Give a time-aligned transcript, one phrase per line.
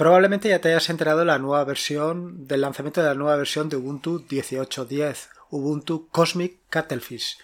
[0.00, 3.68] Probablemente ya te hayas enterado de la nueva versión, del lanzamiento de la nueva versión
[3.68, 7.36] de Ubuntu 18.10, Ubuntu Cosmic Cuttlefish.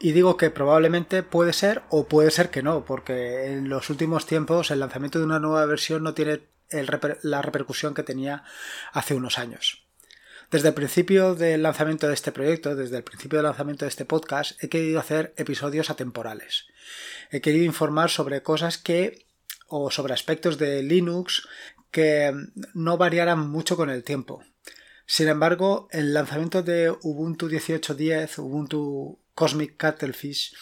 [0.00, 4.26] Y digo que probablemente puede ser o puede ser que no, porque en los últimos
[4.26, 6.40] tiempos el lanzamiento de una nueva versión no tiene
[7.22, 8.42] la repercusión que tenía
[8.92, 9.86] hace unos años.
[10.50, 14.04] Desde el principio del lanzamiento de este proyecto, desde el principio del lanzamiento de este
[14.04, 16.66] podcast, he querido hacer episodios atemporales.
[17.30, 19.24] He querido informar sobre cosas que
[19.68, 21.46] o sobre aspectos de Linux
[21.90, 22.32] que
[22.74, 24.42] no variaran mucho con el tiempo.
[25.06, 30.54] Sin embargo, el lanzamiento de Ubuntu 18.10, Ubuntu Cosmic Cuttlefish,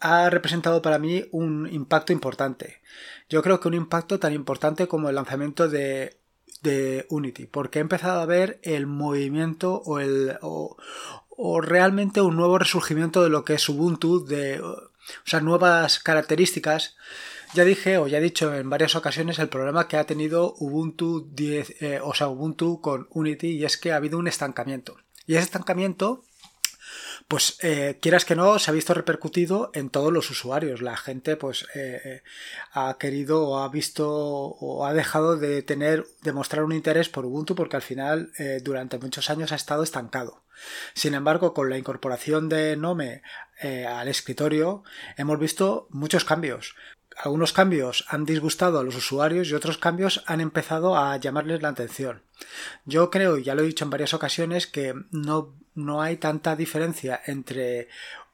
[0.00, 2.82] ha representado para mí un impacto importante.
[3.28, 6.16] Yo creo que un impacto tan importante como el lanzamiento de,
[7.08, 13.22] Unity, porque he empezado a ver el movimiento o, el, o realmente un nuevo resurgimiento
[13.22, 14.90] de lo que es Ubuntu, de o
[15.24, 16.96] sea, nuevas características
[17.54, 21.28] ya dije o ya he dicho en varias ocasiones el problema que ha tenido Ubuntu
[21.32, 24.96] 10, eh, o sea, Ubuntu con Unity y es que ha habido un estancamiento.
[25.26, 26.24] Y ese estancamiento
[27.28, 30.82] pues eh, quieras que no, se ha visto repercutido en todos los usuarios.
[30.82, 32.22] La gente pues eh,
[32.72, 37.26] ha querido o ha visto o ha dejado de tener, de mostrar un interés por
[37.26, 40.42] Ubuntu porque al final durante muchos años ha estado estancado.
[40.94, 43.22] Sin embargo, con la incorporación de Nome
[43.62, 44.82] al escritorio
[45.16, 46.74] hemos visto muchos cambios
[47.22, 51.68] algunos cambios han disgustado a los usuarios y otros cambios han empezado a llamarles la
[51.68, 52.22] atención.
[52.84, 57.20] Yo creo, ya lo he dicho en varias ocasiones, que no, no hay tanta diferencia
[57.26, 57.88] entre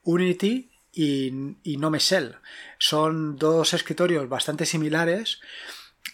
[0.04, 1.98] Unity y, y Nome
[2.78, 5.40] Son dos escritorios bastante similares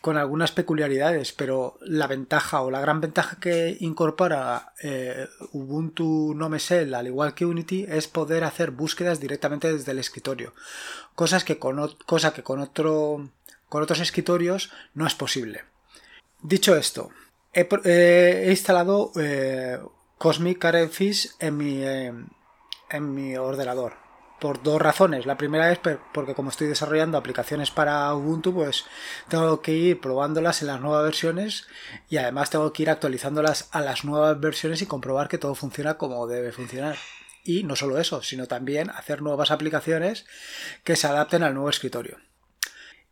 [0.02, 6.46] con algunas peculiaridades, pero la ventaja o la gran ventaja que incorpora eh, Ubuntu no
[6.46, 10.54] al igual que Unity, es poder hacer búsquedas directamente desde el escritorio,
[11.14, 13.30] cosas que con, cosa que con, otro,
[13.68, 15.62] con otros escritorios no es posible.
[16.42, 17.10] Dicho esto,
[17.54, 19.78] he, instalado eh,
[20.18, 22.12] Cosmic Carefish en mi, eh,
[22.90, 24.01] en mi ordenador
[24.42, 25.24] por dos razones.
[25.24, 25.78] La primera es
[26.12, 28.84] porque como estoy desarrollando aplicaciones para Ubuntu, pues
[29.28, 31.68] tengo que ir probándolas en las nuevas versiones
[32.08, 35.94] y además tengo que ir actualizándolas a las nuevas versiones y comprobar que todo funciona
[35.94, 36.96] como debe funcionar.
[37.44, 40.26] Y no solo eso, sino también hacer nuevas aplicaciones
[40.82, 42.18] que se adapten al nuevo escritorio.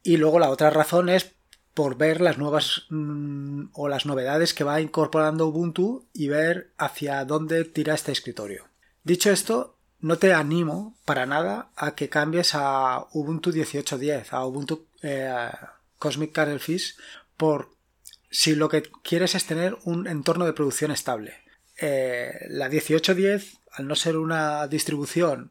[0.02, 1.36] Y luego la otra razón es
[1.74, 7.24] por ver las nuevas mm, o las novedades que va incorporando Ubuntu y ver hacia
[7.24, 8.64] dónde tira este escritorio.
[9.04, 14.86] Dicho esto, no te animo para nada a que cambies a Ubuntu 18.10, a Ubuntu
[15.02, 15.50] eh,
[15.98, 16.96] Cosmic Kernel Fish,
[17.36, 17.70] por
[18.30, 21.34] si lo que quieres es tener un entorno de producción estable.
[21.76, 25.50] Eh, la 18.10, al no ser una distribución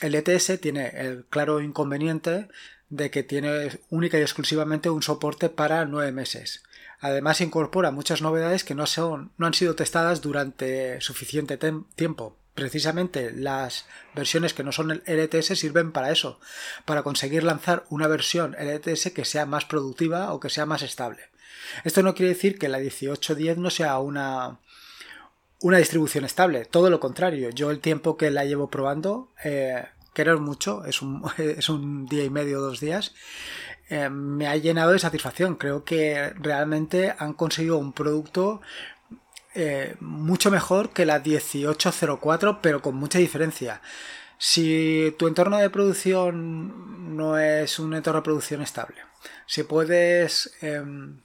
[0.00, 2.48] LTS, tiene el claro inconveniente
[2.88, 6.62] de que tiene única y exclusivamente un soporte para nueve meses.
[7.00, 11.58] Además incorpora muchas novedades que no, son, no han sido testadas durante suficiente
[11.96, 16.40] tiempo precisamente las versiones que no son el LTS sirven para eso,
[16.84, 21.22] para conseguir lanzar una versión LTS que sea más productiva o que sea más estable.
[21.84, 24.58] Esto no quiere decir que la 1810 no sea una,
[25.60, 27.50] una distribución estable, todo lo contrario.
[27.50, 29.84] Yo el tiempo que la llevo probando, eh,
[30.24, 33.14] no es mucho, es un, es un día y medio, dos días,
[33.88, 35.56] eh, me ha llenado de satisfacción.
[35.56, 38.60] Creo que realmente han conseguido un producto
[39.54, 43.80] eh, mucho mejor que la 1804, pero con mucha diferencia.
[44.38, 49.02] Si tu entorno de producción no es un entorno de producción estable,
[49.46, 51.20] si puedes em,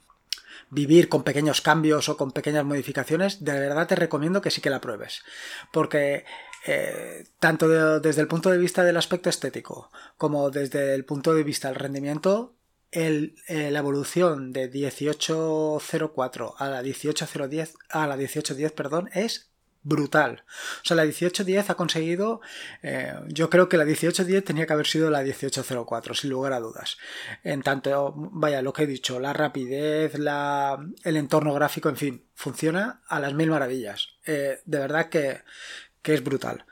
[0.70, 4.70] vivir con pequeños cambios o con pequeñas modificaciones, de verdad te recomiendo que sí que
[4.70, 5.22] la pruebes.
[5.72, 6.24] Porque
[6.66, 11.44] eh, tanto desde el punto de vista del aspecto estético como desde el punto de
[11.44, 12.55] vista del rendimiento,
[12.96, 19.50] eh, la evolución de 1804 a la 18010 a la 1810 perdón es
[19.82, 20.44] brutal.
[20.82, 22.40] O sea, la 1810 ha conseguido,
[22.82, 26.60] eh, yo creo que la 1810 tenía que haber sido la 1804, sin lugar a
[26.60, 26.96] dudas.
[27.44, 32.24] En tanto, vaya, lo que he dicho, la rapidez, la, el entorno gráfico, en fin,
[32.34, 34.08] funciona a las mil maravillas.
[34.24, 35.42] Eh, de verdad que,
[36.02, 36.64] que es brutal.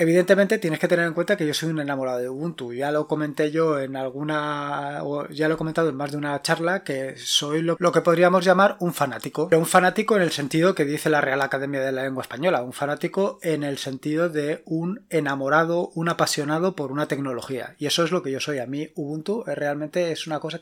[0.00, 2.72] Evidentemente tienes que tener en cuenta que yo soy un enamorado de Ubuntu.
[2.72, 6.40] Ya lo comenté yo en alguna, o ya lo he comentado en más de una
[6.40, 9.48] charla, que soy lo, que podríamos llamar un fanático.
[9.48, 12.62] Pero un fanático en el sentido que dice la Real Academia de la Lengua Española.
[12.62, 17.74] Un fanático en el sentido de un enamorado, un apasionado por una tecnología.
[17.80, 18.60] Y eso es lo que yo soy.
[18.60, 20.60] A mí Ubuntu realmente es una cosa,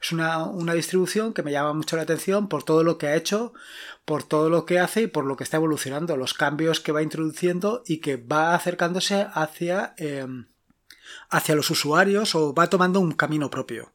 [0.00, 3.14] es una, una distribución que me llama mucho la atención por todo lo que ha
[3.14, 3.52] hecho
[4.04, 7.02] por todo lo que hace y por lo que está evolucionando, los cambios que va
[7.02, 10.46] introduciendo y que va acercándose hacia, em,
[11.30, 13.92] hacia los usuarios o va tomando un camino propio.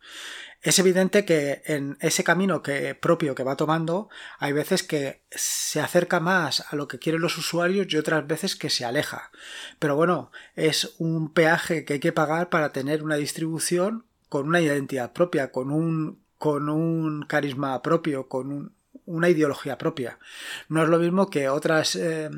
[0.61, 4.09] Es evidente que en ese camino que, propio que va tomando,
[4.39, 8.57] hay veces que se acerca más a lo que quieren los usuarios y otras veces
[8.57, 9.31] que se aleja.
[9.79, 14.59] Pero bueno, es un peaje que hay que pagar para tener una distribución con una
[14.59, 20.19] identidad propia, con un, con un carisma propio, con un, una ideología propia.
[20.67, 22.29] No es lo mismo que otras eh,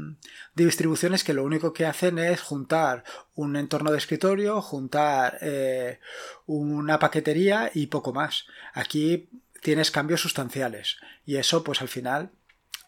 [0.55, 3.03] distribuciones que lo único que hacen es juntar
[3.35, 5.99] un entorno de escritorio, juntar eh,
[6.45, 8.45] una paquetería y poco más.
[8.73, 9.29] Aquí
[9.61, 12.31] tienes cambios sustanciales y eso pues al final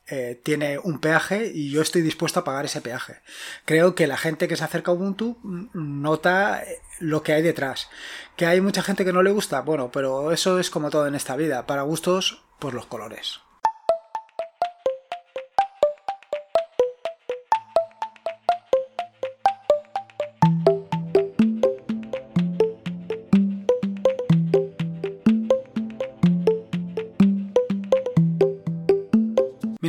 [0.07, 3.21] eh, tiene un peaje y yo estoy dispuesto a pagar ese peaje.
[3.65, 5.39] Creo que la gente que se acerca a Ubuntu
[5.73, 6.63] nota
[6.99, 7.89] lo que hay detrás.
[8.35, 11.15] Que hay mucha gente que no le gusta, bueno, pero eso es como todo en
[11.15, 11.65] esta vida.
[11.65, 13.39] Para gustos, pues los colores.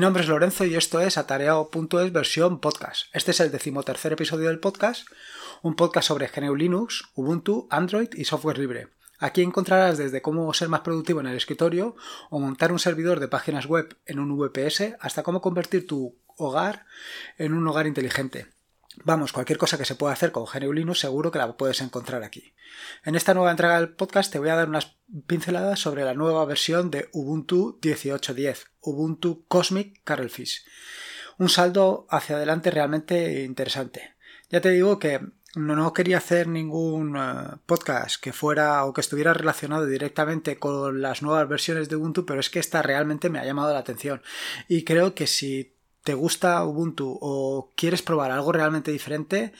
[0.04, 3.06] Nombre es Lorenzo y esto es atareado.es versión podcast.
[3.14, 5.08] Este es el decimotercer episodio del podcast,
[5.62, 8.88] un podcast sobre GNU Linux, Ubuntu, Android y software libre.
[9.18, 11.96] Aquí encontrarás desde cómo ser más productivo en el escritorio
[12.28, 16.84] o montar un servidor de páginas web en un VPS hasta cómo convertir tu hogar
[17.38, 18.53] en un hogar inteligente.
[19.02, 22.22] Vamos, cualquier cosa que se pueda hacer con GNU Linux seguro que la puedes encontrar
[22.22, 22.54] aquí.
[23.04, 24.96] En esta nueva entrega del podcast te voy a dar unas
[25.26, 30.64] pinceladas sobre la nueva versión de Ubuntu 18.10, Ubuntu Cosmic Carolfish.
[31.38, 34.14] Un saldo hacia adelante realmente interesante.
[34.48, 35.20] Ya te digo que
[35.56, 41.22] no quería hacer ningún eh, podcast que fuera o que estuviera relacionado directamente con las
[41.22, 44.22] nuevas versiones de Ubuntu, pero es que esta realmente me ha llamado la atención.
[44.68, 45.73] Y creo que si
[46.04, 49.52] te gusta Ubuntu o quieres probar algo realmente diferente,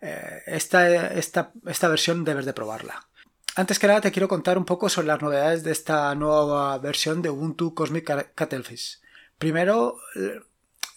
[0.00, 3.06] eh, esta, esta, esta versión debes de probarla.
[3.54, 7.22] Antes que nada te quiero contar un poco sobre las novedades de esta nueva versión
[7.22, 9.00] de Ubuntu Cosmic Cuttlefish.
[9.38, 9.96] Primero,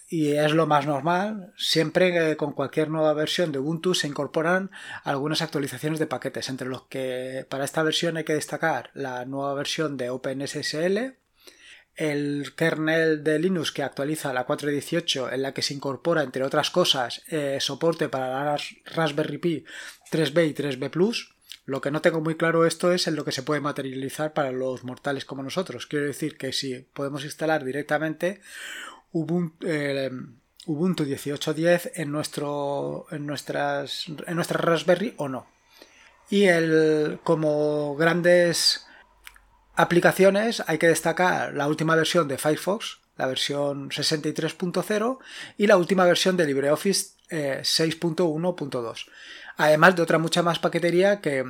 [0.07, 4.71] y es lo más normal, siempre con cualquier nueva versión de Ubuntu se incorporan
[5.03, 9.53] algunas actualizaciones de paquetes, entre los que para esta versión hay que destacar la nueva
[9.53, 11.17] versión de OpenSSL,
[11.95, 16.69] el kernel de Linux que actualiza la 4.18 en la que se incorpora, entre otras
[16.69, 19.65] cosas, eh, soporte para la Raspberry Pi
[20.11, 21.33] 3B y 3B Plus.
[21.65, 24.51] Lo que no tengo muy claro esto es en lo que se puede materializar para
[24.51, 25.87] los mortales como nosotros.
[25.87, 28.41] Quiero decir que si podemos instalar directamente
[29.11, 30.11] Ubuntu, eh,
[30.67, 35.47] Ubuntu 18.10 en, nuestro, en, nuestras, en nuestra Raspberry o no.
[36.29, 38.85] Y el, como grandes
[39.75, 45.19] aplicaciones hay que destacar la última versión de Firefox, la versión 63.0
[45.57, 49.07] y la última versión de LibreOffice 6.1.2.
[49.07, 49.11] Eh,
[49.57, 51.45] Además de otra mucha más paquetería que,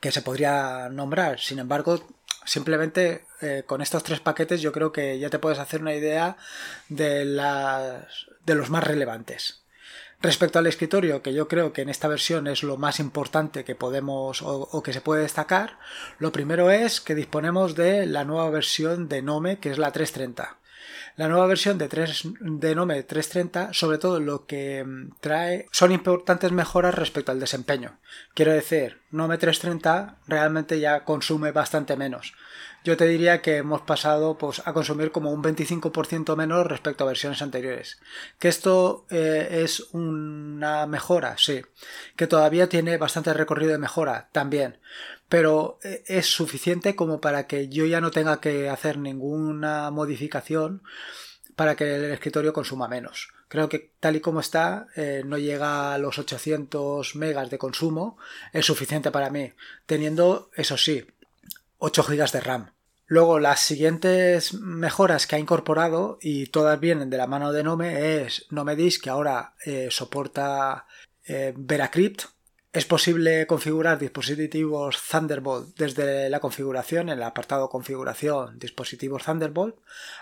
[0.00, 1.38] se podría nombrar.
[1.40, 2.06] Sin embargo,
[2.44, 6.36] simplemente eh, con estos tres paquetes yo creo que ya te puedes hacer una idea
[6.88, 9.62] de, las, de los más relevantes.
[10.20, 13.76] Respecto al escritorio, que yo creo que en esta versión es lo más importante que
[13.76, 15.78] podemos o, que se puede destacar,
[16.18, 20.56] lo primero es que disponemos de la nueva versión de Nome, que es la 330.
[21.18, 25.90] La nueva versión de, 3, de Nome 330, sobre todo lo que mm, trae son
[25.90, 27.98] importantes mejoras respecto al desempeño.
[28.34, 32.34] Quiero decir, Nome 330 realmente ya consume bastante menos
[32.84, 37.08] yo te diría que hemos pasado pues, a consumir como un 25% menos respecto a
[37.08, 38.00] versiones anteriores.
[38.38, 41.62] Que esto eh, es una mejora, sí.
[42.16, 44.78] Que todavía tiene bastante recorrido de mejora, también.
[45.28, 50.82] Pero eh, es suficiente como para que yo ya no tenga que hacer ninguna modificación
[51.58, 53.30] para que el escritorio consuma menos.
[53.48, 58.16] Creo que tal y como está, eh, no llega a los 800 megas de consumo,
[58.52, 59.52] es suficiente para mí,
[59.84, 61.04] teniendo, eso sí,
[61.78, 62.72] 8 GB de RAM.
[63.06, 68.22] Luego, las siguientes mejoras que ha incorporado, y todas vienen de la mano de Nome,
[68.22, 70.86] es Nome Disk, que ahora eh, soporta
[71.56, 72.24] Veracrypt.
[72.70, 79.76] Es posible configurar dispositivos Thunderbolt desde la configuración, en el apartado configuración, dispositivos Thunderbolt,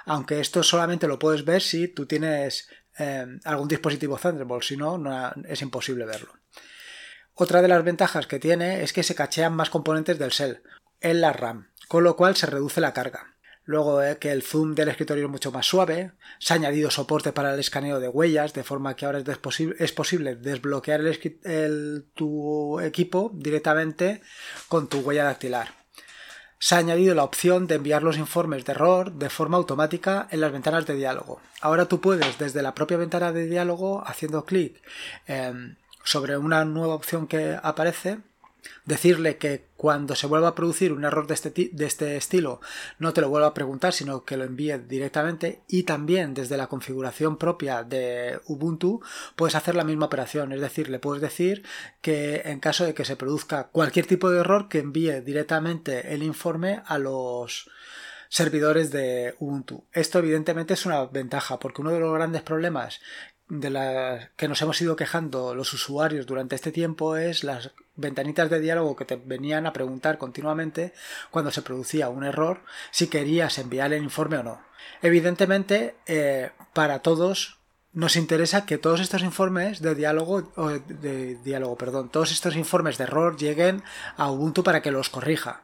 [0.04, 4.96] aunque esto solamente lo puedes ver si tú tienes eh, algún dispositivo Thunderbolt, si no,
[4.96, 6.34] no es imposible verlo.
[7.34, 10.62] Otra de las ventajas que tiene es que se cachean más componentes del shell
[11.00, 13.35] en la RAM, con lo cual se reduce la carga.
[13.66, 17.32] Luego eh, que el zoom del escritorio es mucho más suave, se ha añadido soporte
[17.32, 21.00] para el escaneo de huellas, de forma que ahora es, posible desbloquear
[22.14, 24.22] tu equipo directamente
[24.68, 25.74] con tu huella dactilar.
[26.58, 30.40] Se ha añadido la opción de enviar los informes de error de forma automática en
[30.40, 31.40] las ventanas de diálogo.
[31.60, 34.80] Ahora tú puedes desde la propia ventana de diálogo, haciendo clic
[35.26, 38.20] em, sobre una nueva opción que aparece,
[38.84, 42.60] decirle que cuando se vuelva a producir un error de este, de este, estilo
[42.98, 46.68] no te lo vuelva a preguntar, sino que lo envíe directamente y también desde la
[46.68, 49.00] configuración propia de Ubuntu
[49.34, 51.64] puedes hacer la misma operación, es decir, le puedes decir
[52.00, 56.22] que en caso de que se produzca cualquier tipo de error que envíe directamente el
[56.22, 57.68] informe a los
[58.28, 59.84] servidores de Ubuntu.
[59.92, 63.00] Esto evidentemente es una ventaja porque uno de los grandes problemas
[63.48, 68.50] de la que nos hemos ido quejando los usuarios durante este tiempo es las ventanitas
[68.50, 70.92] de diálogo que te venían a preguntar continuamente
[71.30, 72.60] cuando se producía un error
[72.90, 74.60] si querías enviar el informe o no.
[75.02, 77.58] Evidentemente, eh, para todos
[77.92, 83.04] nos interesa que todos estos informes de diálogo, de diálogo, perdón, todos estos informes de
[83.04, 83.82] error lleguen
[84.18, 85.62] a Ubuntu para que los corrija.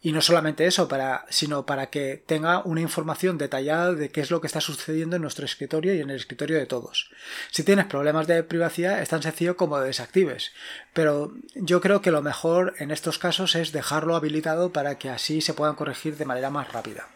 [0.00, 0.88] Y no solamente eso,
[1.28, 5.22] sino para que tenga una información detallada de qué es lo que está sucediendo en
[5.22, 7.10] nuestro escritorio y en el escritorio de todos.
[7.50, 10.52] Si tienes problemas de privacidad es tan sencillo como desactives,
[10.92, 15.40] pero yo creo que lo mejor en estos casos es dejarlo habilitado para que así
[15.40, 17.08] se puedan corregir de manera más rápida.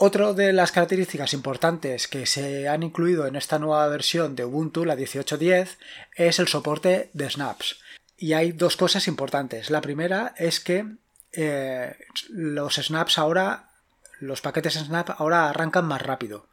[0.00, 4.84] Otra de las características importantes que se han incluido en esta nueva versión de Ubuntu,
[4.84, 5.76] la 18.10,
[6.14, 7.80] es el soporte de snaps.
[8.16, 9.70] Y hay dos cosas importantes.
[9.70, 10.86] La primera es que
[11.32, 11.96] eh,
[12.30, 13.70] los snaps ahora,
[14.20, 16.48] los paquetes snap ahora arrancan más rápido.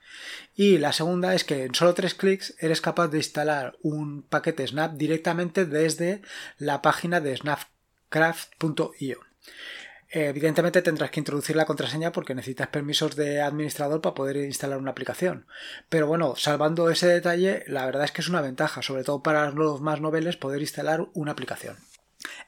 [0.55, 4.67] Y la segunda es que en solo tres clics eres capaz de instalar un paquete
[4.67, 6.21] snap directamente desde
[6.57, 9.19] la página de snapcraft.io.
[10.09, 14.91] Evidentemente tendrás que introducir la contraseña porque necesitas permisos de administrador para poder instalar una
[14.91, 15.45] aplicación.
[15.89, 19.49] Pero bueno, salvando ese detalle, la verdad es que es una ventaja, sobre todo para
[19.51, 21.75] los más noveles, poder instalar una aplicación.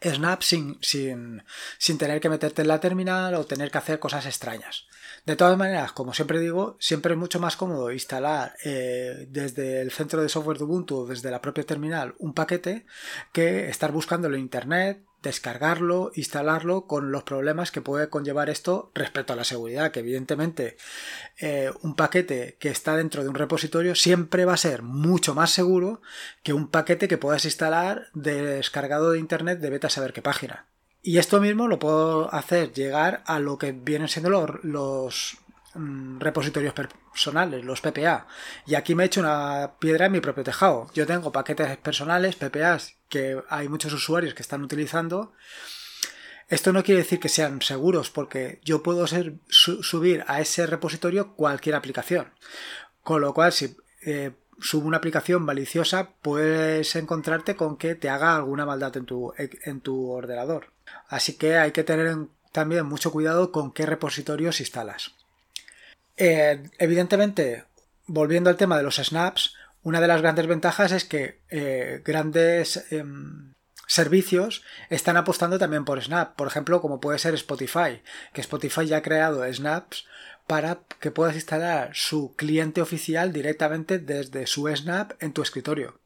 [0.01, 1.43] Snap sin, sin,
[1.77, 4.87] sin, tener que meterte en la terminal o tener que hacer cosas extrañas.
[5.25, 9.91] De todas maneras, como siempre digo, siempre es mucho más cómodo instalar eh, desde el
[9.91, 12.85] centro de software de Ubuntu o desde la propia terminal un paquete
[13.33, 19.33] que estar buscándolo en Internet, descargarlo, instalarlo con los problemas que puede conllevar esto respecto
[19.33, 20.77] a la seguridad, que evidentemente
[21.39, 25.51] eh, un paquete que está dentro de un repositorio siempre va a ser mucho más
[25.51, 26.01] seguro
[26.43, 30.67] que un paquete que puedas instalar descargado de internet de vete a saber qué página.
[31.01, 34.29] Y esto mismo lo puedo hacer llegar a lo que vienen siendo
[34.61, 35.37] los,
[36.19, 38.27] repositorios personales, los PPA.
[38.65, 40.89] Y aquí me he hecho una piedra en mi propio tejado.
[40.93, 45.33] Yo tengo paquetes personales, PPAs, que hay muchos usuarios que están utilizando.
[46.47, 51.75] Esto no quiere decir que sean seguros, porque yo puedo subir a ese repositorio cualquier
[51.75, 52.31] aplicación.
[53.03, 58.35] Con lo cual, si eh, subo una aplicación maliciosa, puedes encontrarte con que te haga
[58.35, 60.71] alguna maldad en tu, en tu ordenador.
[61.07, 62.15] Así que hay que tener
[62.51, 65.15] también mucho cuidado con qué repositorios instalas.
[66.17, 67.65] Eh, evidentemente,
[68.07, 72.91] volviendo al tema de los snaps, una de las grandes ventajas es que eh, grandes
[72.91, 73.53] em,
[73.87, 76.35] servicios están apostando también por Snap.
[76.35, 78.01] Por ejemplo, como puede ser Spotify,
[78.33, 80.05] que Spotify ya ha creado snaps
[80.45, 85.99] para que puedas instalar su cliente oficial directamente desde su Snap en tu escritorio.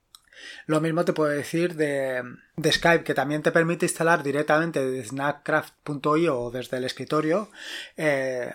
[0.65, 2.23] Lo mismo te puedo decir de,
[2.63, 7.51] Skype, que también te permite instalar directamente desde snapcraft.io o desde el escritorio
[7.97, 8.51] eh,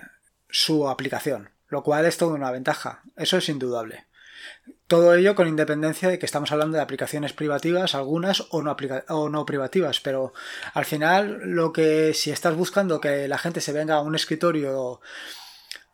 [0.51, 3.03] su aplicación, lo cual es toda una ventaja.
[3.17, 4.07] Eso es indudable.
[4.87, 8.77] Todo ello con independencia de que estamos hablando de aplicaciones privativas, algunas o no,
[9.09, 10.33] o no, privativas, pero
[10.75, 15.01] al final lo que si estás buscando que la gente se venga a un escritorio,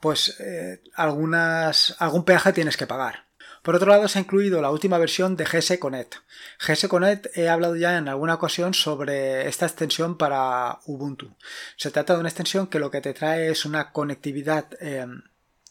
[0.01, 3.27] pues eh, algunas, algún peaje tienes que pagar.
[3.63, 6.17] Por otro lado, se ha incluido la última versión de GS Connect.
[6.59, 11.37] GS Connect he hablado ya en alguna ocasión sobre esta extensión para Ubuntu.
[11.77, 15.07] Se trata de una extensión que lo que te trae es una conectividad eh,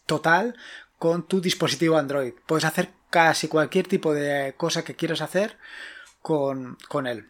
[0.05, 0.55] total
[0.97, 2.33] con tu dispositivo Android.
[2.45, 5.57] Puedes hacer casi cualquier tipo de cosa que quieras hacer
[6.21, 7.29] con, con él.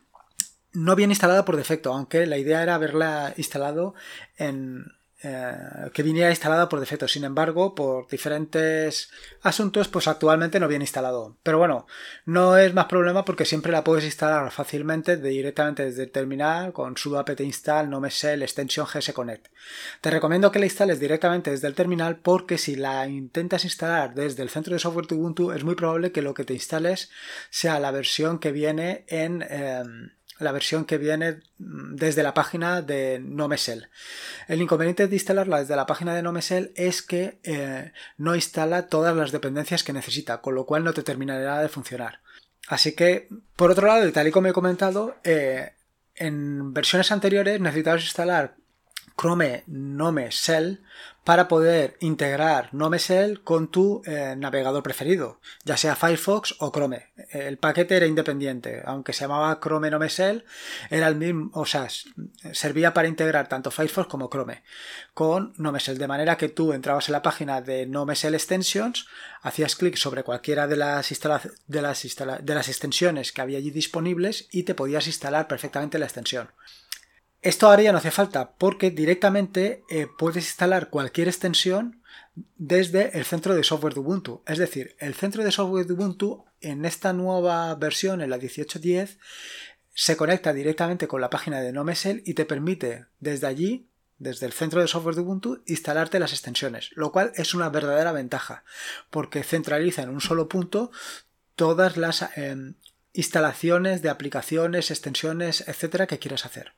[0.74, 3.96] No viene instalada por defecto, aunque la idea era haberla instalado
[4.38, 4.86] en,
[5.22, 7.08] que viniera instalada por defecto.
[7.08, 9.10] Sin embargo, por diferentes
[9.42, 11.38] asuntos, pues actualmente no viene instalado.
[11.44, 11.88] Pero bueno,
[12.26, 16.98] no es más problema porque siempre la puedes instalar fácilmente directamente desde el terminal con
[16.98, 19.48] sudo apt install no me sé extensión gsconnect.
[20.02, 24.44] Te recomiendo que la instales directamente desde el terminal porque si la intentas instalar desde
[24.44, 27.10] el centro de software de Ubuntu es muy probable que lo que te instales
[27.50, 32.82] sea la versión que viene en em, la versión que viene mm, desde la página
[32.82, 33.90] de Nomesel.
[34.48, 39.16] El inconveniente de instalarla desde la página de Nomesel es que eh, no instala todas
[39.16, 42.22] las dependencias que necesita, con lo cual no te terminará de funcionar.
[42.68, 45.74] Así que, por otro lado, y tal y como he comentado, eh,
[46.16, 48.56] en versiones anteriores necesitabas instalar
[49.18, 50.82] Chrome Nome Shell
[51.24, 57.12] para poder integrar Nome Shell con tu eh, navegador preferido, ya sea Firefox o Chrome.
[57.30, 60.44] El paquete era independiente, aunque se llamaba Chrome Nome Shell,
[60.90, 61.88] era el mismo, o sea,
[62.52, 64.64] servía para integrar tanto Firefox como Chrome
[65.14, 69.06] con Nome Shell, de manera que tú entrabas en la página de Nome Shell Extensions,
[69.44, 71.10] hacías clic sobre cualquiera de las,
[71.68, 72.02] de las,
[72.44, 76.50] de las extensiones que había allí disponibles y te podías instalar perfectamente la extensión.
[77.42, 82.02] Esto ahora ya no hace falta porque directamente eh, puedes instalar cualquier extensión
[82.58, 84.44] desde el centro de software de Ubuntu.
[84.46, 89.18] Es decir, el centro de software de Ubuntu en esta nueva versión, en la 18.10,
[89.94, 93.88] se conecta directamente con la página de NoMesel y te permite desde allí,
[94.20, 98.12] desde el centro de software de Ubuntu, instalarte las extensiones, lo cual es una verdadera
[98.12, 98.64] ventaja
[99.10, 100.92] porque centraliza en un solo punto
[101.56, 102.76] todas las em,
[103.14, 106.74] instalaciones de aplicaciones, extensiones, etcétera, que quieras hacer.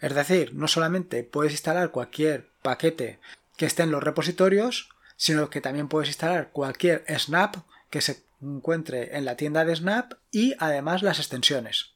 [0.00, 3.18] Es decir, no solamente puedes instalar cualquier paquete
[3.56, 7.56] que esté en los repositorios, sino que también puedes instalar cualquier snap
[7.90, 11.90] que se encuentre en la tienda de Snap y además las extensiones.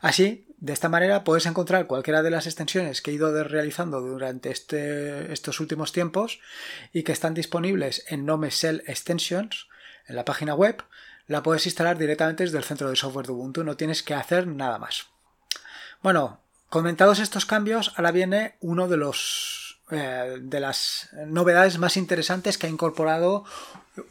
[0.00, 4.50] Así, de esta manera puedes encontrar cualquiera de las extensiones que he ido realizando durante
[4.50, 6.40] este, estos últimos tiempos
[6.92, 9.68] y que están disponibles en Nome Shell Extensions
[10.06, 10.82] en la página web
[11.26, 14.46] la puedes instalar directamente desde el centro de software de Ubuntu, no tienes que hacer
[14.46, 15.06] nada más.
[16.02, 22.56] Bueno, comentados estos cambios, ahora viene uno de los eh, de las novedades más interesantes
[22.56, 23.44] que ha incorporado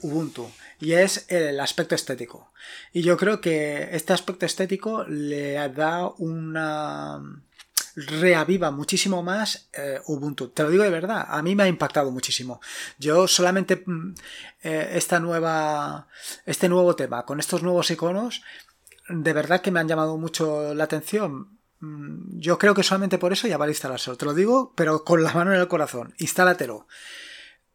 [0.02, 2.52] Ubuntu y es el aspecto estético.
[2.94, 7.20] Y yo creo que este aspecto estético le da una
[7.96, 10.50] reaviva muchísimo más eh, Ubuntu.
[10.50, 12.62] Te lo digo de verdad, a mí me ha impactado muchísimo.
[12.98, 14.14] Yo solamente mm,
[14.64, 16.08] eh, esta nueva,
[16.46, 18.42] este nuevo tema con estos nuevos iconos,
[19.10, 21.60] de verdad que me han llamado mucho la atención.
[21.80, 24.18] Mm, yo creo que solamente por eso ya vale instalárselo.
[24.18, 26.14] Te lo digo, pero con la mano en el corazón.
[26.18, 26.88] Instálatelo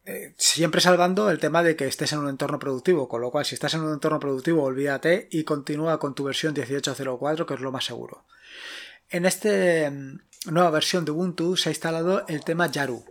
[0.07, 3.43] eh, siempre salvando el tema de que estés en un entorno productivo, con lo cual
[3.43, 7.59] si estás en un entorno productivo olvídate y continúa con tu versión 18.04 que es
[7.59, 8.23] lo más seguro.
[9.09, 13.05] En esta mm, nueva versión de Ubuntu se ha instalado el tema Yaru.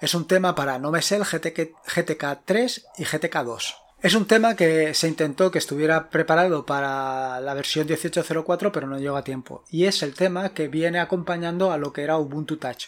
[0.00, 3.76] Es un tema para Nomesel, GTK 3 y GTK 2.
[4.00, 8.98] Es un tema que se intentó que estuviera preparado para la versión 18.04 pero no
[8.98, 9.62] llegó a tiempo.
[9.70, 12.86] Y es el tema que viene acompañando a lo que era Ubuntu Touch.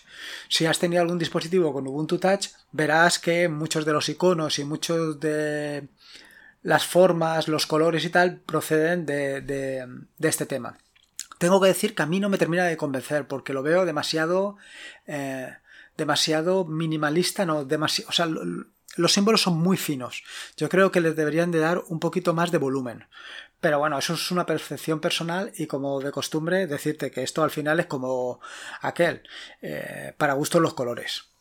[0.48, 4.64] Si has tenido algún dispositivo con Ubuntu Touch, verás que muchos de los iconos y
[4.64, 5.86] muchos de
[6.62, 9.86] las formas, los colores y tal proceden de
[10.18, 10.78] este tema
[11.38, 14.56] tengo que decir que a mí no me termina de convencer porque lo veo demasiado
[15.06, 15.52] eh,
[15.96, 18.28] demasiado minimalista no demasiado o sea
[18.96, 20.22] los símbolos son muy finos.
[20.56, 23.08] Yo creo que les deberían de dar un poquito más de volumen.
[23.60, 27.50] Pero bueno eso es una percepción personal y como de costumbre decirte que esto al
[27.50, 28.40] final es como
[28.80, 29.22] aquel
[29.62, 31.34] eh, para gustos los colores.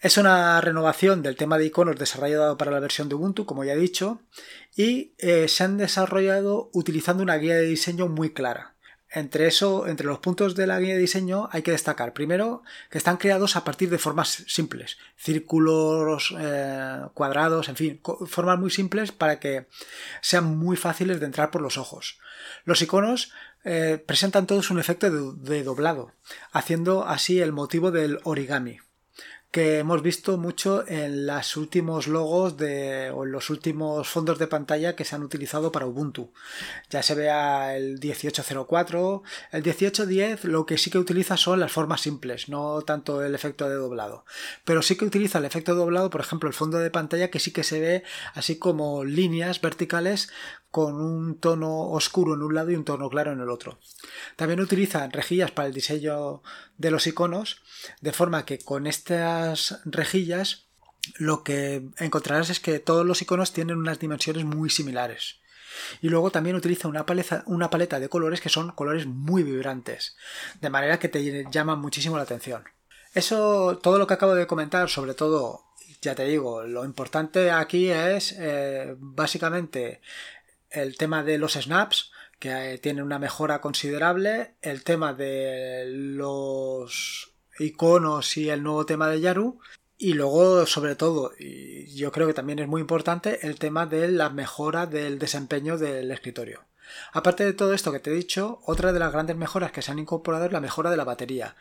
[0.00, 3.72] Es una renovación del tema de iconos desarrollado para la versión de Ubuntu, como ya
[3.72, 4.22] he dicho,
[4.76, 8.76] y eh, se han desarrollado utilizando una guía de diseño muy clara.
[9.10, 12.98] Entre eso, entre los puntos de la guía de diseño hay que destacar primero que
[12.98, 19.10] están creados a partir de formas simples, círculos, eh, cuadrados, en fin, formas muy simples
[19.12, 19.66] para que
[20.20, 22.18] sean muy fáciles de entrar por los ojos.
[22.64, 23.32] Los iconos
[23.64, 26.12] eh, presentan todos un efecto de doblado,
[26.52, 28.80] haciendo así el motivo del origami
[29.50, 34.46] que hemos visto mucho en los últimos logos de, o en los últimos fondos de
[34.46, 36.32] pantalla que se han utilizado para Ubuntu.
[36.90, 42.02] Ya se vea el 1804, el 1810 lo que sí que utiliza son las formas
[42.02, 44.26] simples, no tanto el efecto de doblado.
[44.64, 47.50] Pero sí que utiliza el efecto doblado, por ejemplo, el fondo de pantalla que sí
[47.50, 48.02] que se ve
[48.34, 50.28] así como líneas verticales
[50.70, 53.78] con un tono oscuro en un lado y un tono claro en el otro.
[54.36, 56.42] También utilizan rejillas para el diseño
[56.76, 57.62] de los iconos,
[58.00, 60.66] de forma que con estas rejillas
[61.16, 65.40] lo que encontrarás es que todos los iconos tienen unas dimensiones muy similares.
[66.00, 70.16] Y luego también utiliza una paleta, de colores que son colores muy vibrantes,
[70.60, 72.64] de manera que te llaman muchísimo la atención.
[73.14, 75.64] Eso, todo lo que acabo de comentar, sobre todo,
[76.02, 80.00] ya te digo, lo importante aquí es eh, básicamente
[80.70, 87.32] el tema de los snaps, que eh, tiene una mejora considerable, el tema de los
[87.58, 89.58] iconos y el nuevo tema de Yaru,
[89.96, 94.08] y luego, sobre todo, y yo creo que también es muy importante, el tema de
[94.08, 96.62] la mejora del desempeño del escritorio.
[97.12, 99.90] Aparte de todo esto que te he dicho, otra de las grandes mejoras que se
[99.90, 101.56] han incorporado es la mejora de la batería.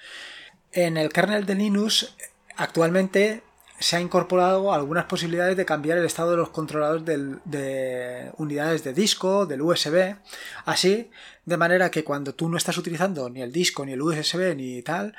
[0.72, 2.15] En el kernel de Linux
[2.56, 3.43] actualmente
[3.80, 8.94] se ha incorporado algunas posibilidades de cambiar el estado de los controladores de unidades de
[8.94, 10.16] disco, del USB,
[10.66, 11.10] así
[11.46, 14.82] de manera que cuando tú no estás utilizando ni el disco, ni el USB, ni
[14.82, 15.16] tal,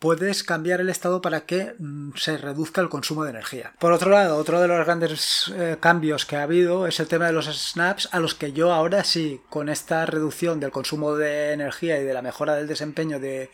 [0.00, 3.74] puedes cambiar el estado para que mm, se reduzca el consumo de energía.
[3.78, 7.26] Por otro lado, otro de los grandes eh, cambios que ha habido es el tema
[7.26, 11.52] de los snaps, a los que yo ahora sí, con esta reducción del consumo de
[11.52, 13.50] energía y de la mejora del desempeño de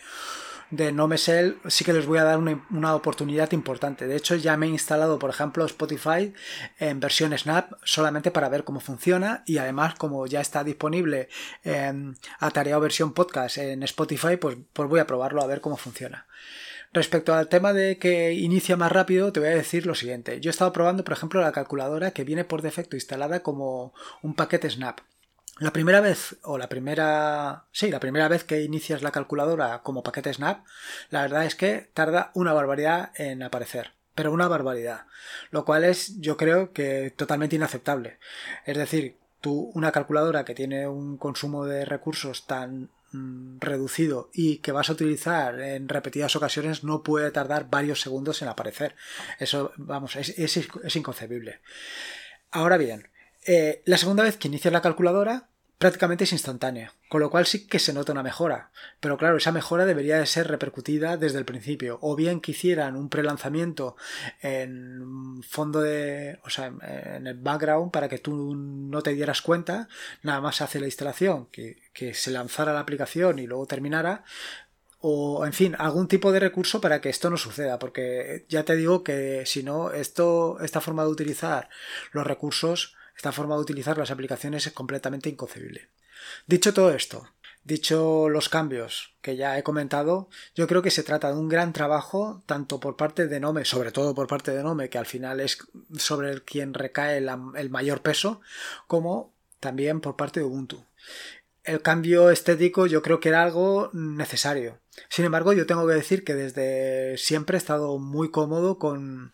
[0.70, 4.06] de NoMesel sí que les voy a dar una, oportunidad importante.
[4.06, 6.32] De hecho, ya me he instalado, por ejemplo, Spotify
[6.78, 11.28] en versión Snap solamente para ver cómo funciona y además como ya está disponible
[11.64, 16.26] en atareado versión podcast en Spotify, pues, pues voy a probarlo a ver cómo funciona.
[16.92, 20.40] Respecto al tema de que inicia más rápido, te voy a decir lo siguiente.
[20.40, 24.34] Yo he estado probando, por ejemplo, la calculadora que viene por defecto instalada como un
[24.34, 25.00] paquete Snap.
[25.58, 30.02] La primera vez, o la primera, sí, la primera vez que inicias la calculadora como
[30.02, 30.66] paquete Snap,
[31.08, 35.06] la verdad es que tarda una barbaridad en aparecer, pero una barbaridad,
[35.50, 38.18] lo cual es, yo creo que totalmente inaceptable.
[38.66, 44.58] Es decir, tú, una calculadora que tiene un consumo de recursos tan mm, reducido y
[44.58, 48.94] que vas a utilizar en repetidas ocasiones no puede tardar varios segundos en aparecer.
[49.38, 51.60] Eso, vamos, es, es inconcebible.
[52.50, 53.08] Ahora bien,
[53.46, 57.66] eh, la segunda vez que inicias la calculadora prácticamente es instantánea, con lo cual sí
[57.66, 61.44] que se nota una mejora, pero claro, esa mejora debería de ser repercutida desde el
[61.44, 63.96] principio, o bien que hicieran un prelanzamiento
[64.40, 66.72] en fondo de, o sea,
[67.16, 69.88] en el background para que tú no te dieras cuenta,
[70.22, 74.24] nada más hace la instalación, que, que se lanzara la aplicación y luego terminara,
[75.00, 78.76] o en fin, algún tipo de recurso para que esto no suceda, porque ya te
[78.76, 81.68] digo que si no, esto, esta forma de utilizar
[82.12, 85.88] los recursos esta forma de utilizar las aplicaciones es completamente inconcebible.
[86.46, 87.28] Dicho todo esto,
[87.64, 91.72] dicho los cambios que ya he comentado, yo creo que se trata de un gran
[91.72, 95.40] trabajo tanto por parte de Nome, sobre todo por parte de Nome, que al final
[95.40, 95.58] es
[95.96, 98.40] sobre el quien recae el mayor peso,
[98.86, 100.84] como también por parte de Ubuntu.
[101.64, 104.78] El cambio estético yo creo que era algo necesario.
[105.08, 109.32] Sin embargo, yo tengo que decir que desde siempre he estado muy cómodo con,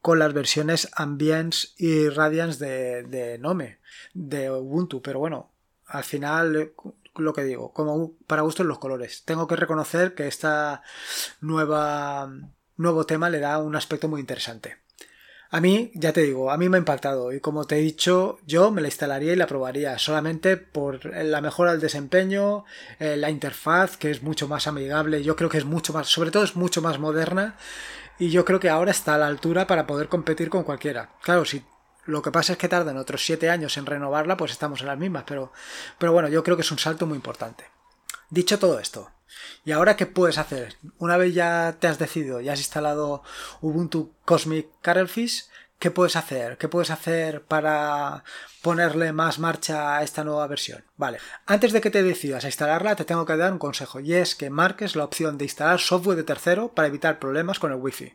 [0.00, 3.78] con las versiones Ambience y Radiance de, de Nome,
[4.14, 5.50] de Ubuntu, pero bueno,
[5.86, 6.72] al final
[7.16, 9.24] lo que digo, como para gusto en los colores.
[9.24, 10.82] Tengo que reconocer que esta
[11.40, 12.30] nueva
[12.78, 14.78] nuevo tema le da un aspecto muy interesante.
[15.50, 18.38] A mí, ya te digo, a mí me ha impactado y como te he dicho,
[18.46, 22.66] yo me la instalaría y la probaría solamente por la mejora del desempeño,
[22.98, 26.30] eh, la interfaz que es mucho más amigable, yo creo que es mucho más, sobre
[26.30, 27.56] todo es mucho más moderna
[28.18, 31.10] y yo creo que ahora está a la altura para poder competir con cualquiera.
[31.22, 31.64] Claro, si
[32.04, 34.98] lo que pasa es que tardan otros siete años en renovarla, pues estamos en las
[34.98, 35.52] mismas, pero,
[35.98, 37.64] pero bueno, yo creo que es un salto muy importante.
[38.30, 39.10] Dicho todo esto,
[39.64, 40.76] ¿y ahora qué puedes hacer?
[40.98, 43.22] Una vez ya te has decidido, ya has instalado
[43.60, 46.58] Ubuntu Cosmic Carolfish, ¿qué puedes hacer?
[46.58, 48.24] ¿Qué puedes hacer para
[48.62, 50.84] ponerle más marcha a esta nueva versión?
[50.96, 54.14] Vale, antes de que te decidas a instalarla, te tengo que dar un consejo y
[54.14, 57.78] es que marques la opción de instalar software de tercero para evitar problemas con el
[57.78, 58.14] Wi-Fi.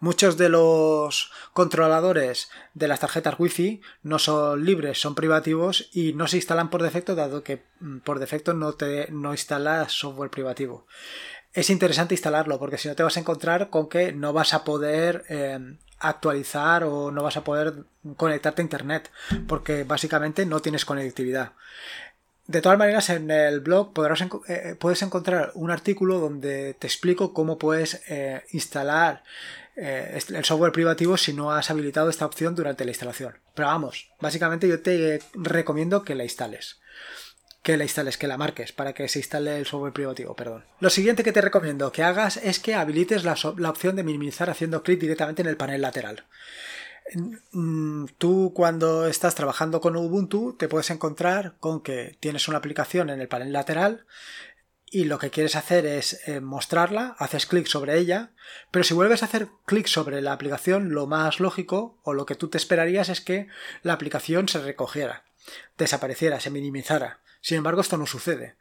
[0.00, 6.28] Muchos de los controladores de las tarjetas Wi-Fi no son libres, son privativos y no
[6.28, 10.86] se instalan por defecto, dado que mm, por defecto no te no instala software privativo
[11.52, 14.64] es interesante instalarlo porque si no te vas a encontrar con que no vas a
[14.64, 15.58] poder eh,
[15.98, 17.84] actualizar o no vas a poder
[18.16, 19.10] conectarte a internet
[19.46, 21.52] porque básicamente no tienes conectividad.
[22.46, 27.32] De todas maneras, en el blog podrás eh, puedes encontrar un artículo donde te explico
[27.32, 29.22] cómo puedes eh, instalar
[29.74, 33.38] el software privativo si no has habilitado esta opción durante la instalación.
[33.54, 36.81] Pero vamos, básicamente yo te recomiendo que la instales
[37.62, 40.64] que la instales, que la marques para que se instale el software privativo, perdón.
[40.80, 43.36] Lo siguiente que te recomiendo que hagas es que habilites la,
[43.70, 46.24] opción de minimizar haciendo clic directamente en el panel lateral.
[47.52, 53.10] Mm, tú cuando estás trabajando con Ubuntu te puedes encontrar con que tienes una aplicación
[53.10, 54.06] en el panel lateral
[54.90, 58.32] y lo que quieres hacer es eh, mostrarla, haces clic sobre ella,
[58.70, 62.34] pero si vuelves a hacer clic sobre la aplicación, lo más lógico o lo que
[62.34, 63.48] tú te esperarías es que
[63.82, 65.24] la aplicación se recogiera,
[65.78, 67.20] desapareciera, se minimizara.
[67.42, 68.56] Sin embargo, esto no sucede.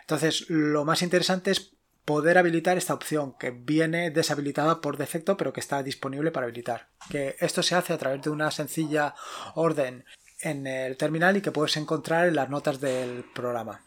[0.00, 5.52] Entonces, lo más interesante es poder habilitar esta opción que viene deshabilitada por defecto pero
[5.52, 6.88] que está disponible para habilitar.
[7.10, 9.14] Que esto se hace a través de una sencilla
[9.54, 10.04] orden
[10.40, 13.84] en el terminal y que puedes encontrar en las notas del programa.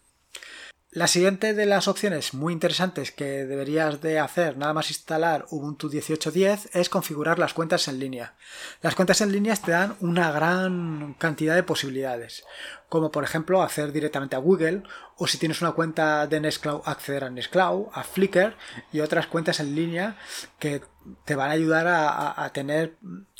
[0.95, 5.89] La siguiente de las opciones muy interesantes que deberías de hacer nada más instalar Ubuntu
[5.89, 8.36] 18.10 es configurar las cuentas en línea.
[8.81, 12.45] Las cuentas en línea te dan una gran cantidad de posibilidades,
[12.88, 14.84] como por ejemplo hacer directamente a Google
[15.17, 18.55] o si tienes una cuenta de Nextcloud acceder a Nextcloud, a Flickr
[18.93, 20.15] y otras cuentas en línea
[20.60, 20.81] que
[21.25, 22.95] te van a ayudar a, a tener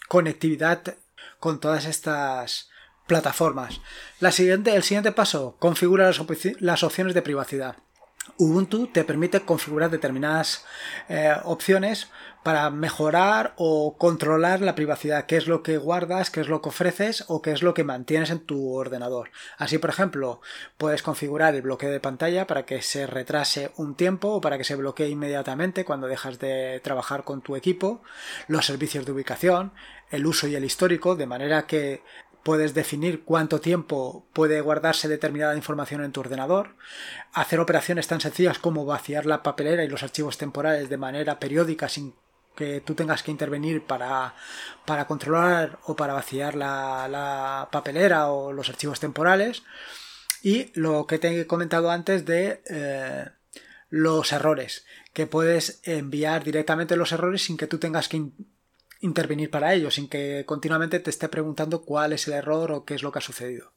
[0.10, 0.98] conectividad
[1.40, 2.70] con todas estas
[3.08, 3.82] plataformas.
[4.20, 6.06] La siguiente, el siguiente paso, configura
[6.60, 7.78] las, opciones de privacidad.
[8.38, 10.66] Ubuntu te permite configurar determinadas
[11.10, 12.10] eh, opciones
[12.44, 16.70] para mejorar o controlar la privacidad, qué es lo que guardas, qué es lo que
[16.70, 19.30] ofreces o qué es lo que mantienes en tu ordenador.
[19.58, 20.42] Así, por ejemplo,
[20.78, 24.64] puedes configurar el bloqueo de pantalla para que se retrase un tiempo o para que
[24.64, 28.04] se bloquee inmediatamente cuando dejas de trabajar con tu equipo,
[28.48, 29.74] los servicios de ubicación,
[30.12, 32.04] el uso y el histórico, de manera que
[32.46, 36.76] puedes definir cuánto tiempo puede guardarse determinada información en tu ordenador,
[37.34, 41.90] hacer operaciones tan sencillas como vaciar la papelera y los archivos temporales de manera periódica
[41.90, 42.14] sin
[42.56, 44.36] que tú tengas que intervenir para,
[44.86, 49.64] para controlar o para vaciar la, papelera o los archivos temporales.
[50.44, 53.26] Y lo que te he comentado antes de eh,
[53.90, 58.22] los errores, que puedes enviar directamente los errores sin que tú tengas que
[59.02, 62.96] intervenir para ello, sin que continuamente te esté preguntando cuál es el error o qué
[62.96, 63.74] es lo que ha sucedido.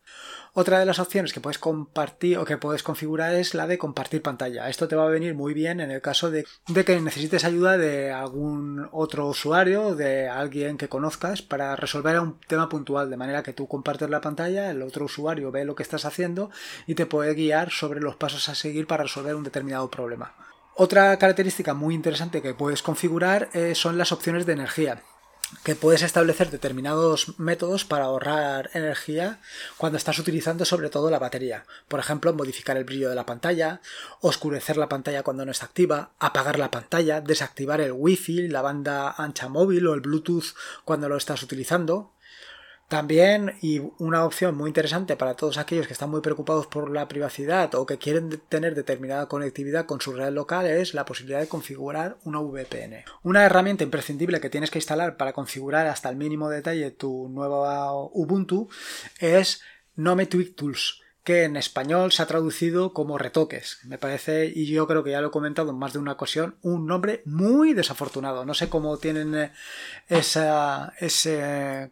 [0.54, 4.22] Otra de las opciones que puedes compartir o que puedes configurar es la de compartir
[4.22, 4.68] pantalla.
[4.68, 6.46] Esto te va a venir muy bien en el caso de,
[6.85, 12.68] que necesites ayuda de algún otro usuario, de alguien que conozcas, para resolver un tema
[12.68, 16.04] puntual, de manera que tú compartes la pantalla, el otro usuario ve lo que estás
[16.04, 16.50] haciendo
[16.87, 20.35] y te puede guiar sobre los pasos a seguir para resolver un determinado problema.
[20.81, 25.03] Otra característica muy interesante que puedes configurar eh, son las opciones de energía
[25.64, 29.41] que puedes establecer determinados métodos para ahorrar energía
[29.77, 31.64] cuando estás utilizando sobre todo la batería.
[31.88, 33.81] Por ejemplo, modificar el brillo de la pantalla,
[34.21, 39.11] oscurecer la pantalla cuando no está activa, apagar la pantalla, desactivar el wifi, la banda
[39.19, 42.12] ancha móvil o el bluetooth cuando lo estás utilizando,
[42.88, 47.07] también, y una opción muy interesante para todos aquellos que están muy preocupados por la
[47.07, 51.48] privacidad o que quieren tener determinada conectividad con su red local, es la posibilidad de
[51.48, 53.05] configurar una VPN.
[53.22, 57.92] Una herramienta imprescindible que tienes que instalar para configurar hasta el mínimo detalle tu nueva
[57.92, 58.70] Ubuntu
[59.20, 59.61] es
[59.94, 63.81] Nome Tweak Tools que en español se ha traducido como retoques.
[63.85, 66.57] Me parece, y yo creo que ya lo he comentado en más de una ocasión,
[66.62, 68.46] un nombre muy desafortunado.
[68.46, 69.53] No sé cómo tienen eh,
[70.09, 71.90] esa, ese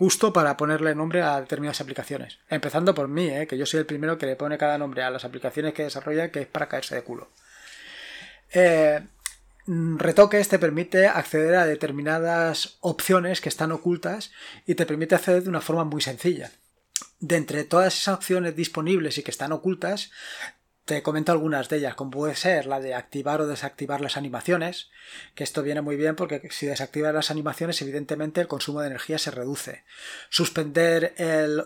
[0.00, 2.38] justo para ponerle nombre a determinadas aplicaciones.
[2.48, 3.46] Empezando por mí, ¿eh?
[3.46, 6.30] que yo soy el primero que le pone cada nombre a las aplicaciones que desarrolla,
[6.30, 7.28] que es para caerse de culo.
[8.50, 9.02] Eh,
[9.66, 14.32] retoques te permite acceder a determinadas opciones que están ocultas
[14.64, 16.50] y te permite acceder de una forma muy sencilla.
[17.18, 20.12] De entre todas esas opciones disponibles y que están ocultas,
[20.84, 24.90] te comento algunas de ellas, como puede ser la de activar o desactivar las animaciones,
[25.34, 29.18] que esto viene muy bien porque si desactivas las animaciones, evidentemente el consumo de energía
[29.18, 29.84] se reduce.
[30.30, 31.64] Suspender el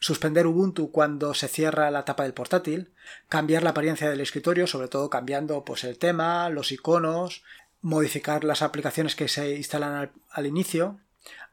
[0.00, 2.92] suspender Ubuntu cuando se cierra la tapa del portátil,
[3.28, 7.42] cambiar la apariencia del escritorio, sobre todo cambiando pues el tema, los iconos,
[7.80, 11.00] modificar las aplicaciones que se instalan al inicio,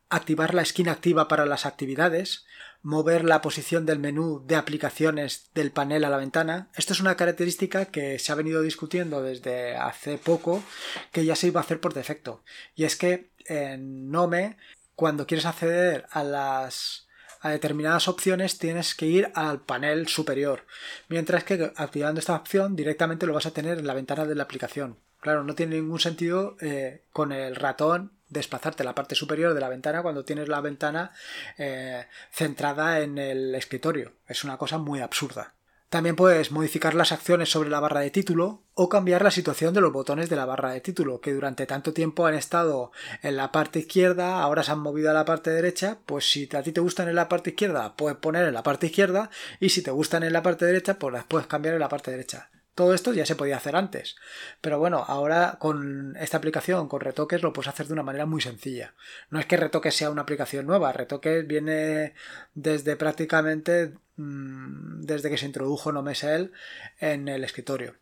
[0.10, 2.45] activar la esquina activa para las actividades,
[2.86, 6.69] mover la posición del menú de aplicaciones del panel a la ventana.
[6.76, 10.63] Esto es una característica que se ha venido discutiendo desde hace poco
[11.12, 12.43] que ya se iba a hacer por defecto.
[12.76, 14.58] Y es que en Nome,
[14.93, 17.08] cuando quieres acceder a las
[17.41, 20.65] a determinadas opciones tienes que ir al panel superior,
[21.10, 24.43] mientras que activando esta opción directamente lo vas a tener en la ventana de la
[24.43, 24.98] aplicación.
[25.21, 29.62] Claro, no tiene ningún sentido eh, con el ratón desplazarte a la parte superior de
[29.62, 31.12] la ventana cuando tienes la ventana
[31.58, 34.13] eh, centrada en el escritorio.
[34.28, 35.54] Es una cosa muy absurda.
[35.89, 39.82] También puedes modificar las acciones sobre la barra de título o cambiar la situación de
[39.82, 43.52] los botones de la barra de título, que durante tanto tiempo han estado en la
[43.52, 46.82] parte izquierda, ahora se han movido a la parte derecha, pues si a ti te
[46.82, 49.30] gustan en la parte izquierda, puedes poner en la parte izquierda,
[49.62, 52.12] y si te gustan en la parte derecha, pues las puedes cambiar en la parte
[52.12, 52.50] derecha.
[52.76, 54.18] Todo esto ya se podía hacer antes.
[54.60, 58.42] Pero bueno, ahora con esta aplicación, con retoques, lo puedes hacer de una manera muy
[58.42, 58.94] sencilla.
[59.30, 62.14] No es que retoques sea una aplicación nueva, retoques viene
[62.54, 66.52] desde prácticamente mm, desde que se introdujo Nomesel
[67.00, 67.96] en el escritorio.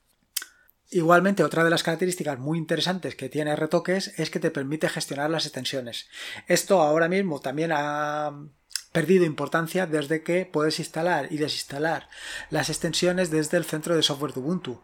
[0.90, 5.30] Igualmente, otra de las características muy interesantes que tiene retoques es que te permite gestionar
[5.30, 6.08] las extensiones.
[6.48, 8.32] Esto ahora mismo también ha
[8.94, 12.08] perdido importancia desde que puedes instalar y desinstalar
[12.50, 14.82] las extensiones desde el centro de software de Ubuntu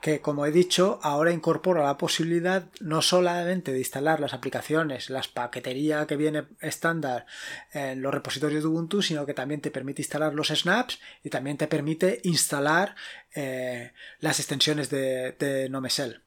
[0.00, 5.28] que como he dicho ahora incorpora la posibilidad no solamente de instalar las aplicaciones, las
[5.28, 7.26] paquetería que viene estándar
[7.72, 11.58] en los repositorios de Ubuntu, sino que también te permite instalar los snaps y también
[11.58, 12.94] te permite instalar
[13.34, 16.22] eh, las extensiones de, de Nomesel.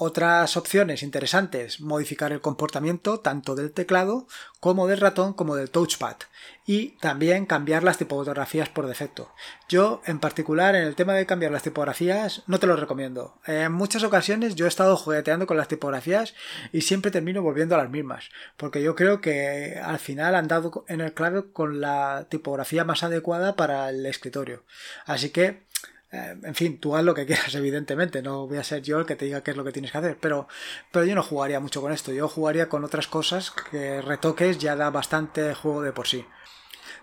[0.00, 4.28] Otras opciones interesantes, modificar el comportamiento tanto del teclado
[4.60, 6.18] como del ratón como del touchpad
[6.64, 9.32] y también cambiar las tipografías por defecto.
[9.68, 13.40] Yo en particular en el tema de cambiar las tipografías no te lo recomiendo.
[13.44, 16.34] En muchas ocasiones yo he estado jugueteando con las tipografías
[16.72, 20.84] y siempre termino volviendo a las mismas porque yo creo que al final han dado
[20.86, 24.62] en el clave con la tipografía más adecuada para el escritorio.
[25.06, 25.66] Así que
[26.10, 28.22] Eh, en fin, tú haz lo que quieras, evidentemente.
[28.22, 29.98] No voy a ser yo el que te diga qué es lo que tienes que
[29.98, 30.18] hacer.
[30.20, 30.48] Pero,
[30.92, 32.12] pero yo no jugaría mucho con esto.
[32.12, 36.24] Yo jugaría con otras cosas que retoques ya da bastante juego de por sí.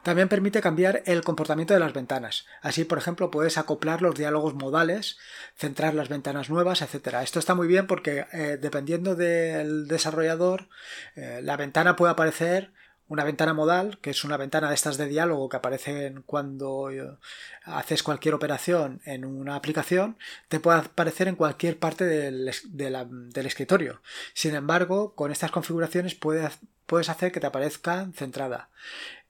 [0.06, 2.46] También permite cambiar el comportamiento de las ventanas.
[2.62, 5.18] Así, por ejemplo, puedes acoplar los diálogos modales,
[5.56, 7.16] centrar las ventanas nuevas, etc.
[7.24, 10.70] Esto está muy bien porque eh, dependiendo del desarrollador,
[11.16, 12.72] eh, la ventana puede aparecer
[13.08, 17.18] una ventana modal, que es una ventana de estas de diálogo que aparecen cuando eh,
[17.64, 24.02] haces cualquier operación en una aplicación, te puede aparecer en cualquier parte del, del escritorio.
[24.34, 28.70] Sin embargo, con estas configuraciones puedes, puedes hacer que te aparezca centrada.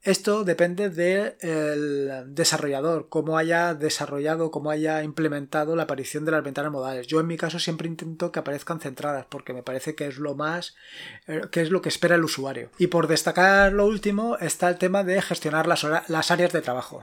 [0.02, 6.70] Esto depende del desarrollador, cómo haya desarrollado, cómo haya implementado la aparición de las ventanas
[6.70, 7.08] modales.
[7.08, 10.36] Yo en mi caso siempre intento que aparezcan centradas porque me parece que es lo
[10.36, 10.76] más,
[11.26, 12.70] eh, que es lo que espera el usuario.
[12.78, 17.02] Y por destacar lo último está el tema de gestionar las, las áreas de trabajo.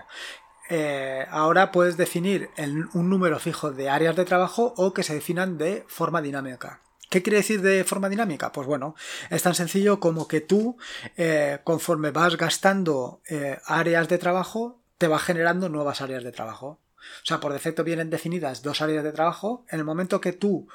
[0.69, 2.49] Eh, ahora puedes definir
[2.93, 6.79] un número fijo de áreas de trabajo o que se definan de forma dinámica.
[7.13, 8.51] ¿Qué quiere decir de forma dinámica?
[8.51, 8.95] Pues bueno,
[9.29, 10.77] es tan sencillo como que tú,
[11.15, 16.79] eh, conforme vas gastando eh, áreas de trabajo, te va generando nuevas áreas de trabajo.
[16.97, 19.63] O sea, por defecto vienen definidas dos áreas de trabajo.
[19.69, 20.67] En el momento que tú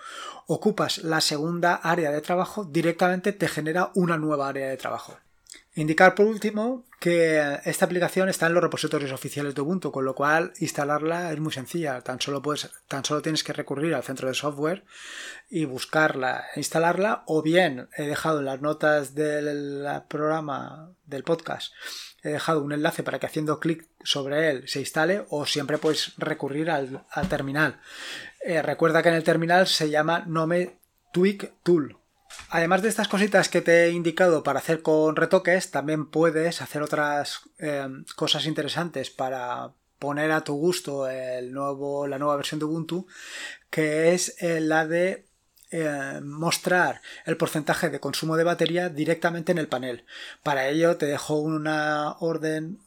[0.47, 5.19] ocupas la segunda área de trabajo, directamente te genera una nueva área de trabajo.
[5.79, 10.17] Indicar por último que esta aplicación está en los repositorios oficiales de Ubuntu, con lo
[10.17, 12.01] cual instalarla es muy sencilla.
[12.01, 14.83] Tan solo, puedes, tan solo tienes que recurrir al centro de software
[15.49, 21.73] y buscarla, e instalarla, o bien he dejado en las notas del programa del podcast,
[22.25, 26.15] he dejado un enlace para que haciendo clic sobre él se instale, o siempre puedes
[26.19, 27.81] recurrir al, terminal.
[28.41, 30.81] Eh, recuerda que en el terminal se llama Nome
[31.13, 31.98] Tweak Tool
[32.51, 36.83] Además de estas cositas que te he indicado para hacer con retoques, también puedes hacer
[36.83, 37.87] otras eh,
[38.17, 43.07] cosas interesantes para poner a tu gusto el nuevo, la nueva versión de Ubuntu,
[43.71, 45.27] que es eh, la de
[45.71, 50.05] eh, mostrar el porcentaje de consumo de batería directamente en el panel.
[50.43, 52.81] Para ello te dejo una orden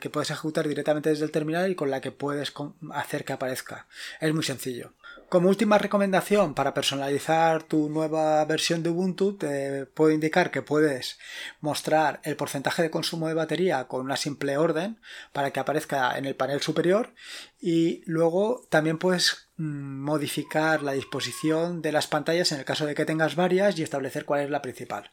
[0.00, 2.52] que puedes ejecutar directamente desde el terminal y con la que puedes
[2.92, 3.88] hacer que aparezca.
[4.20, 4.92] Es muy sencillo.
[5.34, 11.18] Como última recomendación para personalizar tu nueva versión de Ubuntu, te puedo indicar que puedes
[11.60, 15.00] mostrar el porcentaje de consumo de batería con una simple orden
[15.32, 17.14] para que aparezca en el panel superior
[17.60, 22.94] y luego también puedes mm, modificar la disposición de las pantallas en el caso de
[22.94, 25.10] que tengas varias y establecer cuál es la principal.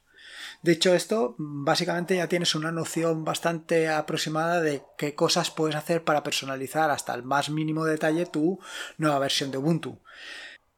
[0.63, 6.21] Dicho esto, básicamente ya tienes una noción bastante aproximada de qué cosas puedes hacer para
[6.21, 8.59] personalizar hasta el más mínimo detalle tu
[8.97, 9.99] nueva versión de Ubuntu.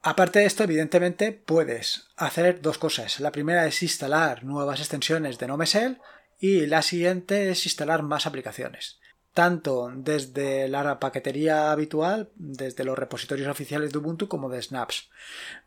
[0.00, 3.20] Aparte de esto, evidentemente, puedes hacer dos cosas.
[3.20, 6.00] La primera es instalar nuevas extensiones de NoMesel
[6.38, 9.00] y la siguiente es instalar más aplicaciones
[9.34, 15.10] tanto desde la paquetería habitual, desde los repositorios oficiales de Ubuntu como de Snaps.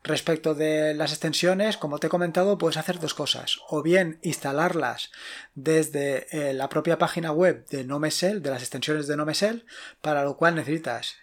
[0.03, 5.11] Respecto de las extensiones, como te he comentado, puedes hacer dos cosas, o bien instalarlas
[5.53, 9.65] desde eh, la propia página web de NoMesel, de las extensiones de NoMesel,
[10.01, 11.17] para lo cual necesitas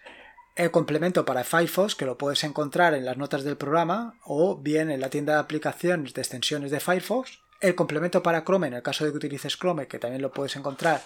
[0.55, 4.91] el complemento para Firefox, que lo puedes encontrar en las notas del programa, o bien
[4.91, 8.83] en la tienda de aplicaciones de extensiones de Firefox, el complemento para Chrome en el
[8.83, 11.03] caso de que utilices Chrome, que también lo puedes encontrar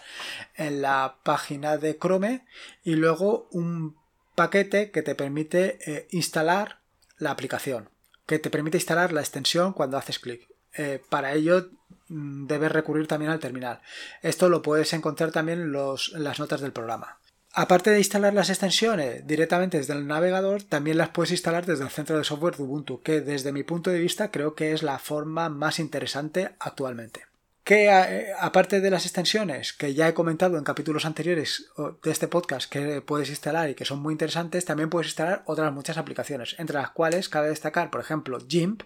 [0.55, 2.45] en la página de Chrome,
[2.83, 3.95] y luego un
[4.35, 6.79] paquete que te permite eh, instalar
[7.17, 7.89] la aplicación,
[8.25, 10.47] que te permite instalar la extensión cuando haces clic.
[10.73, 11.69] Eh, para ello
[12.09, 13.81] mm, debes recurrir también al terminal.
[14.21, 17.19] Esto lo puedes encontrar también en las notas del programa.
[17.53, 21.89] Aparte de instalar las extensiones directamente desde el navegador, también las puedes instalar desde el
[21.89, 24.99] centro de software de Ubuntu, que desde mi punto de vista creo que es la
[24.99, 27.25] forma más interesante actualmente.
[27.63, 31.71] Que eh, aparte de las extensiones que ya he comentado en capítulos anteriores
[32.03, 35.73] de este podcast que puedes instalar y que son muy interesantes, también puedes instalar otras
[35.73, 38.83] muchas aplicaciones, entre las cuales cabe destacar, por ejemplo, GIMP,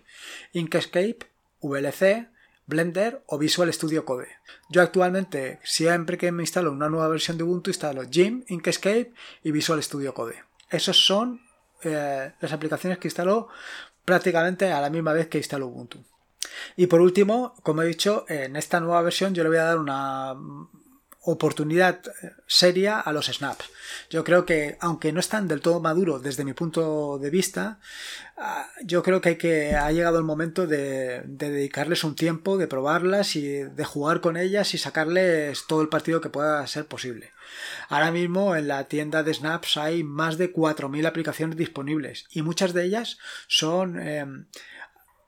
[0.53, 1.19] Inkscape,
[1.59, 2.32] VLC,
[2.65, 4.27] Blender o Visual Studio Code.
[4.69, 9.51] Yo actualmente, siempre que me instalo una nueva versión de Ubuntu, instalo GIMP, Inkscape y
[9.51, 10.43] Visual Studio Code.
[10.69, 11.41] Esas son
[11.83, 13.49] eh, las aplicaciones que instalo
[14.05, 16.03] prácticamente a la misma vez que instalo Ubuntu.
[16.75, 19.79] Y por último, como he dicho, en esta nueva versión yo le voy a dar
[19.79, 20.35] una
[21.25, 23.69] oportunidad eh, seria a los snaps.
[24.09, 27.79] Yo creo que, aunque no están del todo maduros desde mi punto de vista,
[28.37, 32.67] ah, yo creo que, hay que ha llegado el momento de, dedicarles un tiempo, de
[32.67, 37.31] probarlas y de jugar con ellas y sacarles todo el partido que pueda ser posible.
[37.87, 42.73] Ahora mismo en la tienda de snaps hay más de 4.000 aplicaciones disponibles y muchas
[42.73, 43.17] de ellas
[43.47, 43.99] son...
[43.99, 44.45] Em,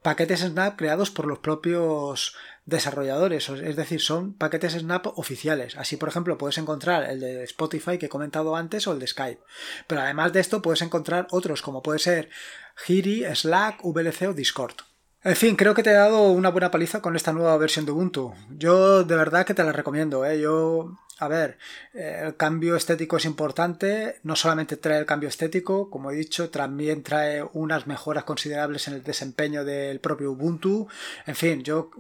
[0.05, 2.35] paquetes Snap creados por los propios
[2.65, 5.77] desarrolladores, es decir, son paquetes Snap oficiales.
[5.77, 9.07] Así, por ejemplo, puedes encontrar el de Spotify que he comentado antes o el de
[9.07, 9.41] Skype.
[9.87, 12.29] Pero además de esto, puedes encontrar otros como puede ser
[12.75, 14.75] Giri, Slack, VLC o Discord.
[15.23, 17.91] En fin, creo que te he dado una buena paliza con esta nueva versión de
[17.91, 18.33] Ubuntu.
[18.49, 20.23] Yo de verdad que te la recomiendo.
[20.23, 20.39] ¿eh?
[20.39, 21.57] Yo, a ver,
[21.93, 24.19] el cambio estético es importante.
[24.23, 28.95] No solamente trae el cambio estético, como he dicho, también trae unas mejoras considerables en
[28.95, 30.87] el desempeño del propio Ubuntu.
[31.25, 31.91] En fin, yo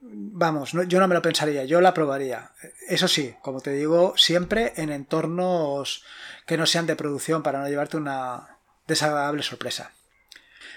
[0.00, 2.52] vamos, yo no me lo pensaría, yo la probaría.
[2.88, 6.04] Eso sí, como te digo, siempre en entornos
[6.46, 8.56] que no sean de producción para no llevarte una
[8.86, 9.92] desagradable sorpresa.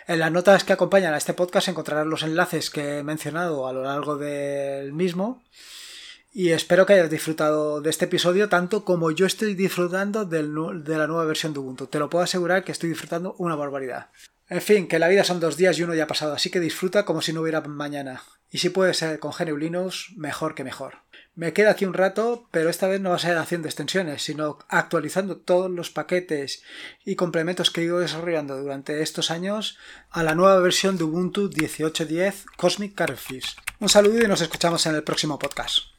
[0.07, 3.73] En las notas que acompañan a este podcast encontrarás los enlaces que he mencionado a
[3.73, 5.41] lo largo del mismo.
[6.35, 11.05] Y espero que hayas disfrutado de este episodio tanto como yo estoy disfrutando de la
[11.05, 11.85] nueva versión de Ubuntu.
[11.85, 14.09] Te lo puedo asegurar que estoy disfrutando una barbaridad.
[14.49, 16.59] En fin, que la vida son dos días y uno ya ha pasado, así que
[16.59, 18.23] disfruta como si no hubiera mañana.
[18.49, 21.03] Y si puede ser con GNU mejor que mejor.
[21.35, 24.57] Me queda aquí un rato, pero esta vez no va a ser haciendo extensiones, sino
[24.69, 26.63] actualizando todos los paquetes
[27.05, 29.77] y complementos que he ido desarrollando durante estos años
[30.09, 33.55] a la nueva versión de Ubuntu 18.10 Cosmic Cuttlefish.
[33.79, 35.92] Un saludo y nos escuchamos en el próximo podcast.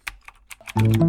[0.76, 1.04] うん